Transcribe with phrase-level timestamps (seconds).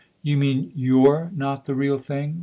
[0.23, 2.39] "You mean you're not the real thing